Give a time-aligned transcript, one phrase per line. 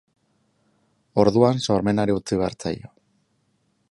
[1.25, 2.93] Orduan sormenari utzi behar zaio.